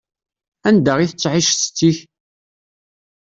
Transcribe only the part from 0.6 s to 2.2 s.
Anda i tettƐic setti-k?